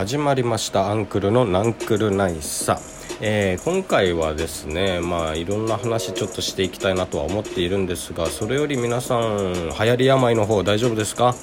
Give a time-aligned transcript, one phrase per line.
[0.00, 2.80] 始まりましたアンクルのナンクルナイサ。
[3.20, 11.34] えー、今回はですねまあいろんな話ちょっとしていきたいなとは思っているんですがそれより皆さん流行り病の方大丈夫ですか？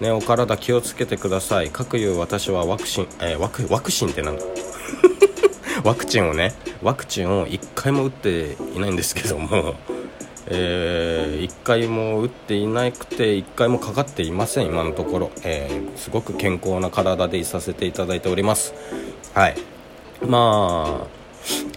[0.00, 1.68] ねお体気をつけてください。
[1.68, 4.38] かくいう私はワクチン、えー、ワクワクチンってなん？
[4.38, 4.42] だ
[5.84, 9.74] ワクチンをねワクチンを1回も打っていないんですけども。
[10.50, 18.74] えー、1回も打っていなくて1回もかかっていません今のところ、えー、すごく健康な体でいさせていただいております。
[19.34, 19.56] はい。
[20.26, 21.06] ま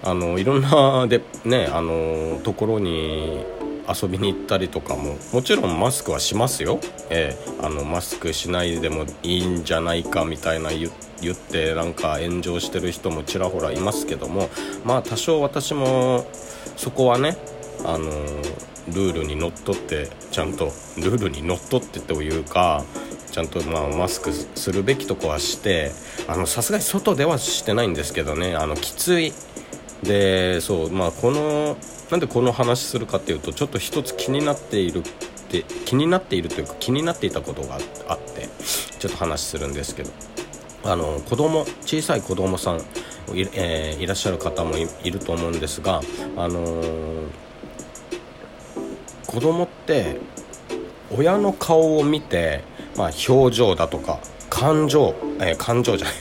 [0.03, 3.45] ああのいろんなでねあのところに
[3.88, 6.79] 遊びに行ったりとかももちろんマスクはしますよ、
[7.09, 10.88] えー、あのマスクしないでもいいんじゃないかみたいな言
[11.34, 14.49] ってなんか炎上してる人もちらほらいますけども。
[14.85, 16.26] まあ多少私も
[16.77, 17.38] そこはね
[17.85, 18.09] あの
[18.88, 20.66] ルールにのっとってちゃんと
[20.98, 22.84] ルールにのっとってというか
[23.32, 25.91] ちゃんとまあマスクするべきとこはして
[26.46, 29.34] さすがに外ではしてないんですけどねあのきつい。
[30.04, 31.77] でそうまあこの
[32.10, 35.01] なんでこの話するかっていうとちょっと一つ気になっているっ
[35.48, 38.49] て気になっているというか気になっていたことがあって
[38.98, 40.10] ちょっと話するんですけど
[40.85, 46.01] あの子供小さい子供さんい,、えー、いらっしゃる方もいると思うんですが
[46.35, 47.51] あのー
[49.32, 50.18] 子供って
[51.10, 52.63] 親の顔を見て、
[52.98, 56.15] まあ、表情だとか感情、えー、感情じゃない。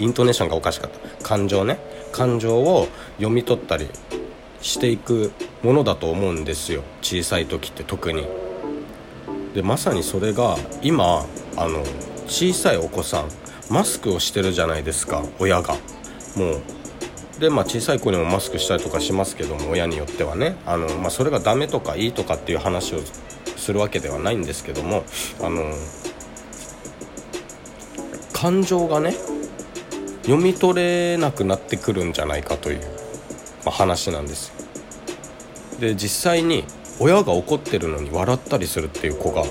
[0.00, 1.22] イントネーションがおかしかった。
[1.22, 1.78] 感情ね。
[2.12, 2.88] 感情を
[3.18, 3.88] 読み取ったり
[4.62, 5.32] していく
[5.62, 6.82] ものだと思うんですよ。
[7.02, 8.26] 小さい時って特に。
[9.54, 11.82] でまさにそれが今あの
[12.26, 13.24] 小さいお子さん
[13.68, 15.74] マスクをしてるじゃないですか親が。
[16.36, 16.60] もう
[17.40, 20.56] で、まあ、小さい子にもマスクしたりとかしますけども親によってはね。
[20.66, 23.00] あの、まあ、それがダメとかいいとかっていう話を
[23.56, 25.04] するわけではないんですけども
[25.42, 25.74] あの
[28.32, 29.14] 感情がね
[30.22, 32.80] 読み取れなくなってくるんじゃないかという、
[33.64, 34.52] まあ、話なんです
[35.78, 36.64] で実際に
[36.98, 39.44] 親が怒ってるのに笑ったりするっていう子が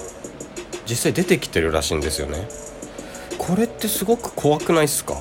[0.85, 2.47] 実際出てきてるらしいんですよね。
[3.37, 5.15] これってすごく怖くないっすか？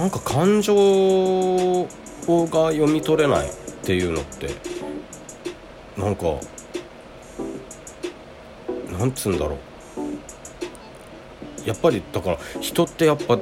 [0.00, 3.52] なんか感情が読み取れないっ
[3.84, 4.48] ていうのって
[5.94, 6.40] なんか
[8.98, 9.58] なんつうんだろ
[11.66, 11.68] う。
[11.68, 13.38] やっぱりだから人ってやっぱ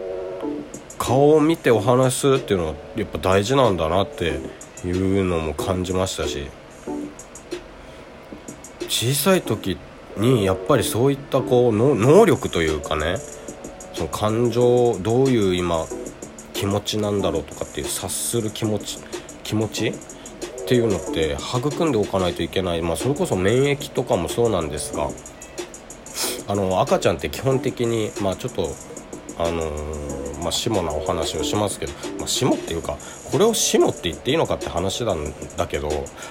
[0.98, 4.40] 顔を見てお話しするっていうのはやっぱ大事なんだなって
[4.84, 6.48] いうのも感じましたし。
[8.88, 9.78] 小さい時
[10.16, 13.18] にやっぱりそういったこう能力というかね
[13.94, 15.86] その感情どういう今
[16.58, 18.98] 気持ちなんだろうとかっていう察する気持ち
[19.44, 19.90] 気持ち？
[19.90, 19.94] っ
[20.66, 25.08] ていうのって育んでおかないといけない、まあ、それこそ免疫とかもそうなんですが
[26.48, 28.70] あの赤ちゃんって基本的に、まあ、ちょっと
[29.38, 31.92] あのー、まあ、下なお話をしますけど、
[32.28, 32.98] まあ、下っていうか
[33.30, 35.88] これを下って言っていいのかって話なんだけど、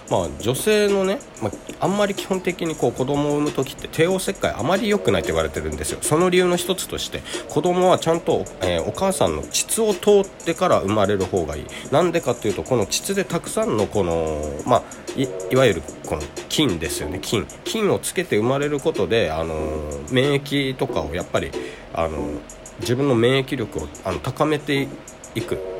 [0.09, 1.51] まあ、女性のね、まあ、
[1.85, 5.99] あんまり基本的にこう子供を産む時って帝王切開あまり良くないと言われてるんですよ。
[6.01, 11.65] その理由の一つとして子供はちゃんと、えー、お母さんの膣を通ってから生まれる方がいい。
[11.91, 14.83] なんでかっていうとこの膣でたくさんのこの、まあ、
[15.15, 17.19] いいわゆるこの菌ですよね。
[17.21, 21.51] 菌菌をつけて生まれることで、あのー、免疫とかをやっぱり、
[21.93, 24.87] あのー自分の免疫力をあの高めて
[25.35, 25.76] いく。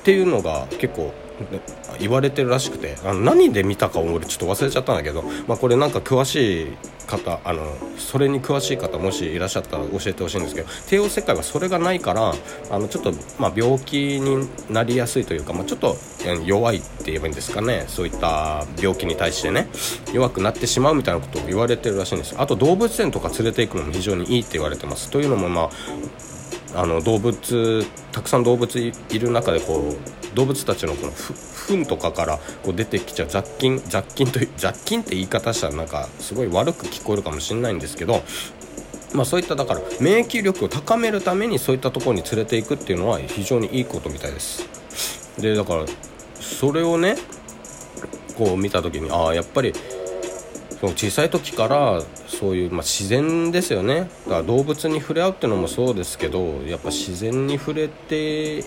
[0.00, 1.12] っていうのが結構
[1.98, 7.62] 言われてるらしくてあの何で見たか俺ちょっと忘れちゃったんだけど、まあ、これなんか詳しい方あの
[7.98, 12.34] それに詳しい方もしいらっしゃったら教えてほしいんですけど帝王切開はそれがないから
[12.70, 15.96] あのちょっと、まあ、病気になりやすいというか、まあ、ちょっと
[16.44, 17.84] 弱いって言えばいいんですかね。
[17.88, 19.68] そういった病気に対してね
[20.12, 22.34] 弱くなってしまうみたいなことを言われてるらしいんです。
[22.38, 25.10] あと動物園とか連れて行くのも非常にいいって言われてます。
[25.10, 25.70] というのもまあ
[26.74, 38.22] あの動物たくさん動物いる中でこう動物たちのこの糞とかからこう出てきちゃう雑菌雑菌と雑菌って言い方したらなんかすごい悪く聞こえるかもしれないんですけど
[39.14, 44.68] まあ、そういっただから免疫力を高めるためにそういったところに連れていくっていうのは非常にいいことみたいです。
[45.40, 45.84] でだから
[46.40, 47.16] それをね
[48.36, 49.72] こう見た時にああやっぱり
[50.88, 54.08] 小さい時からそういう、まあ、自然ですよね。
[54.24, 58.64] だから動物に触れ合うっていうのもそうですけどやっぱ自然に触れて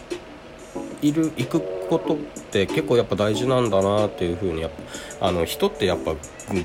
[1.01, 2.17] いる行くことっ
[2.51, 4.71] て結構やっぱ大事なんだなっていうふうにやっ
[5.19, 6.15] ぱあの人ってやっぱ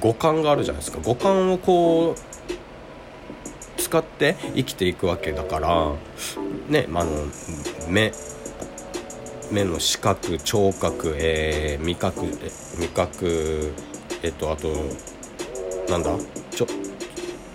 [0.01, 0.99] 五感があるじゃないですか。
[1.03, 2.39] 五感をこう
[3.79, 5.93] 使って生きていくわけだから
[6.69, 7.11] ね、あ、の
[7.89, 8.13] 目
[9.51, 13.73] 目の視覚聴覚、えー、味覚味覚
[14.23, 14.69] えっとあと
[15.89, 16.11] なんだ？
[16.51, 16.67] ちょ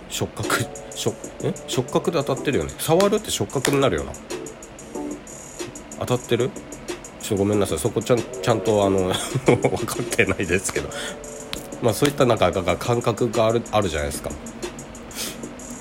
[0.08, 1.54] 触覚触え？
[1.66, 2.72] 触覚で当たってるよね。
[2.78, 4.12] 触るって触覚になるよな。
[6.00, 6.50] 当たってる？
[7.20, 7.78] ちょっとごめんなさい。
[7.78, 9.12] そこちゃんちゃんとあの
[9.46, 10.88] 分かってないですけど。
[11.82, 14.30] まあそういったなんか感覚があるあるじゃないですか。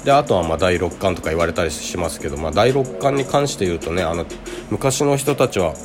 [0.03, 4.25] であとはま第六感とか言われたりしますけど、まあ、第六感に関して言うとねあの
[4.69, 5.75] 昔の人たちは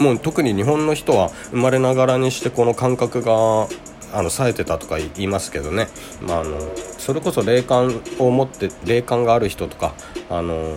[0.00, 3.68] もう特に日本の人は生まれながらにしてこの感覚が
[4.12, 5.88] あの冴えてたとか言いますけどね、
[6.20, 9.94] まあ、あのそれこそ霊感を持って霊感がある人とか、
[10.28, 10.74] あの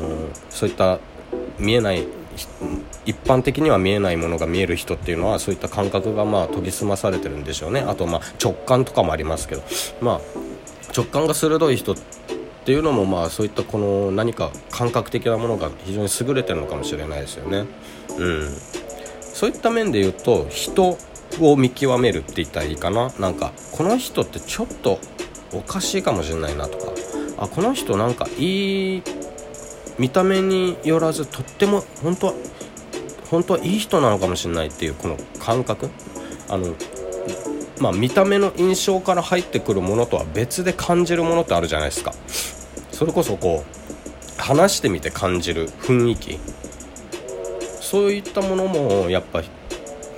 [0.50, 1.00] そういった
[1.60, 2.06] 見えない
[3.06, 7.82] 一般的には見えないものが見える人っていうのはそういった感覚がまあ研ぎ澄まされてるんでしょうね。
[7.82, 9.64] あとまあ直感とかもありますけど。
[10.02, 10.22] まあ
[10.96, 11.96] 直感が鋭い人っ
[12.66, 17.66] ていうのもまあそういったこの何か感覚的なものが非常に優れてるのかもしれないですよね。
[18.18, 18.50] うん。
[19.22, 20.98] そういった面で言うと人
[21.42, 23.12] を見極めるって言ったらいいかな。
[23.20, 25.00] なんかこの人ってちょっと
[25.54, 26.92] おかしいかもしれないなとか。
[27.38, 29.04] あこの人なんかいい
[29.98, 32.34] 見た目によらずとっても本当は
[33.30, 35.90] 本当はいい人なのかもしれないっていうこの感覚。
[36.50, 36.76] あの
[37.80, 42.14] まあ、見た目の印象から入ってくるものとは別で感じるものってあるじゃないですか。
[42.92, 46.40] それこそこう話してみて感じる雰囲気。
[47.82, 49.42] そういったものもやっぱ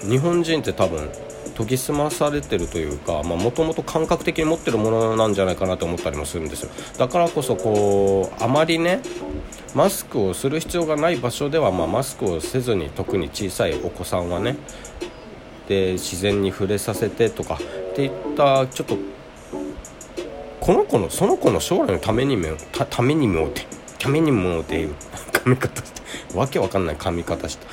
[0.02, 1.10] 日本人って多分
[1.58, 6.72] 研ぎ澄まされてるというかもともと感覚的に持ってるものなんじゃないかなと思ったりもするんですよ。
[6.98, 9.02] だからこそこうあまりね
[9.74, 14.58] マスクをする必要がない場所では、まあ、マスクをせずに特に小さいお子さんはね
[15.68, 18.98] で自然に触れさせてとかっていったちょっと
[20.60, 22.48] この子のその子の将来のためにも
[22.90, 23.66] ためにもって
[24.00, 24.96] ためにもっていう
[25.32, 27.68] 髪型してわけわかんない髪型して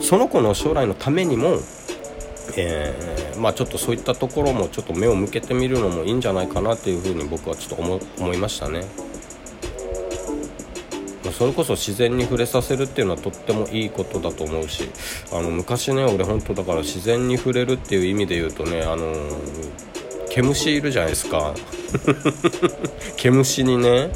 [0.00, 1.58] その子の将来のためにも
[2.56, 8.84] えー、まあちょっとそういったところもちょっと目を向けてみるのもいいんじゃないかなっていうふうに僕はちょっと思いましたね。
[11.32, 14.88] それこそ自然に触れさせるっていうのはとってもいいことだと思うし
[15.32, 19.12] あの昔ね俺本当だから自然に触れるっていう意味で言うとねあの
[20.30, 21.54] 毛虫いるじゃないですか
[23.16, 24.10] 毛虫にね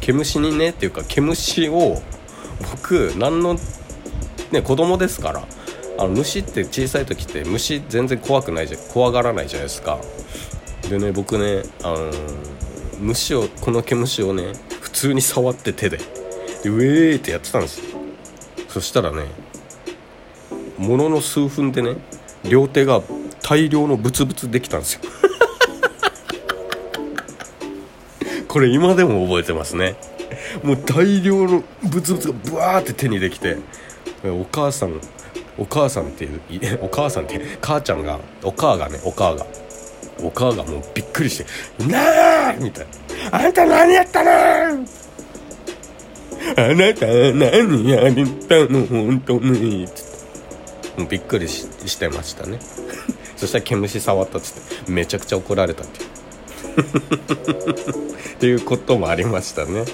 [0.00, 2.02] 毛虫にねっていうか毛虫を
[2.72, 3.56] 僕何の
[4.52, 5.44] ね子供ですから
[5.98, 9.98] あの虫って小さい時って虫全然怖くないじゃ怖がらないじゃないですか。
[10.88, 12.10] でね僕ねあの
[13.00, 15.98] 虫をこの毛虫をね普通に触って手で
[16.62, 17.78] でウェーってやってたんです。
[17.80, 17.98] よ
[18.68, 19.26] そしたらね
[20.78, 21.96] ものの数分でね
[22.42, 23.02] 両手が
[23.42, 25.00] 大量のブツブツできたんですよ。
[28.48, 29.96] これ今でも覚えてますね。
[30.62, 33.58] もう大量のブツブツがブワーって手にできて
[34.30, 35.00] お母さん
[35.58, 36.40] お母さんっていう
[36.82, 39.46] お母さんって母ちゃんがお母がねお母が。
[40.22, 41.46] お母がもうびっくりして
[41.90, 42.86] 「なあ!」みたい
[43.32, 44.34] な「あんた何やったのあ
[46.72, 48.14] なた何やっ
[48.46, 48.86] たの？
[48.86, 49.88] 本当に
[50.96, 52.60] もうびっくりししてましたね。
[53.36, 54.54] そしたら毛虫触ったっつっ
[54.84, 56.06] てめちゃくちゃ怒られたって っ
[58.38, 59.84] ていうこともありましたね。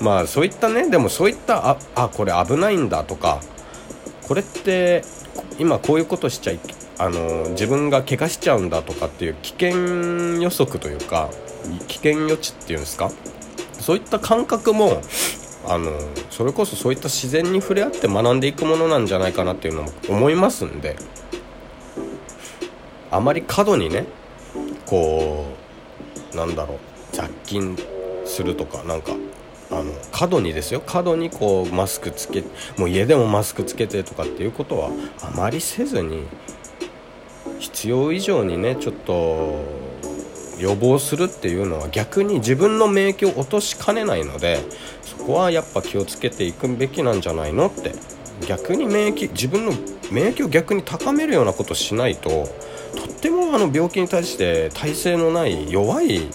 [0.00, 3.40] まあそういったねでもそういったああこれ危ないんだとか
[4.26, 5.02] これって
[5.58, 6.60] 今こういうことしちゃい
[6.98, 11.30] あの自分が怪我しちゃうんだとかっていう危険予測というか
[11.88, 13.10] 危険予知っていうんですか？
[13.72, 15.02] そういった感覚も
[15.68, 15.92] あの
[16.30, 20.96] それこそそういった自然に触れ合って学んでいくものなんじゃないかなっていうのも思いますんで
[23.10, 24.06] あまり過度にね
[24.86, 25.46] こ
[26.32, 26.78] うなんだろう
[27.12, 27.76] 雑菌
[28.24, 29.12] するとかなんか
[29.70, 30.80] あの過度にですよ。
[30.84, 32.44] 過度にこうマスクつけ
[32.76, 34.90] もう家でもマスクつけてとかっていうことは
[35.22, 36.26] あまりせずに
[37.58, 39.64] 必要以上にねちょっと
[40.58, 44.58] 予防するっていうのは逆に自分の免疫を落としかねないので
[45.02, 47.92] そこはやっぱ気をつけていくべきなんじゃないのって
[48.46, 49.72] 逆に免疫自分の
[50.10, 52.46] 免疫を逆に高めるようなことしないとと
[53.04, 56.28] ってもあの病気に対して耐性のない弱い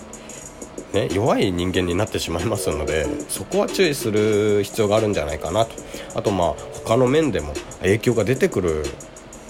[0.94, 5.72] ね、弱い人間になってしまいますのでそこは注意する必要があるんじゃないかなと。
[6.16, 6.54] あとまあ
[6.86, 8.86] 他の面でも影響が出てくる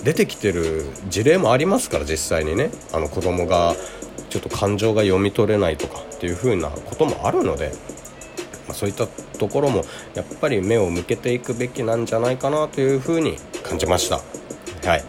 [0.04, 2.70] 出てきてる事例もありますから実際にね。
[2.94, 3.76] あの子供が
[4.30, 7.74] ちょっと感情が読み取れないとかっていう風なこともあるので、
[8.68, 9.84] まあ、そういったところも
[10.14, 14.22] やっぱり目を向けていくべきなんじゃないかなという風に感じました。
[14.88, 15.04] はい。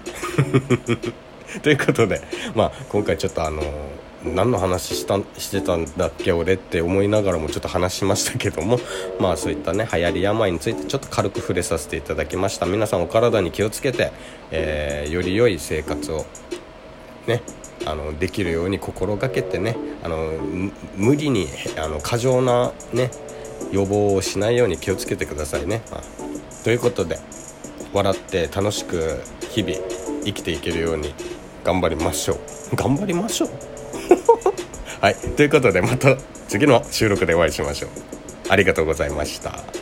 [1.63, 2.23] ということで、
[2.55, 3.63] まあ、今回ちょっとあの
[4.25, 8.79] 何の話したしてたんだっけ俺って思いながらもちょっと話しましたけども。
[9.19, 12.67] まあそういったね流行り病についてちょっと軽く触れさせていただきました。
[12.67, 14.13] 皆さんお体に気をつけて、
[14.51, 16.27] えー、より良い生活を
[17.27, 17.43] ね
[17.85, 20.33] あのできるように心がけてねあの
[20.97, 23.11] 無理にあの過剰なね
[23.73, 25.83] 予防をしないように気をつけてくださいね。
[26.65, 27.19] ということで
[27.93, 29.75] 笑って楽しく日々
[30.25, 31.15] 生きていけるように
[31.65, 32.77] 頑張りましょう。
[32.77, 33.72] 頑張りましょう？
[35.03, 35.17] はい。
[35.17, 36.17] ということでまた
[36.47, 37.91] 次の収録でお会いしましょう。
[38.49, 39.82] ありがとうございました。